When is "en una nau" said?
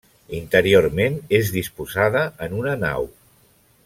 2.47-3.07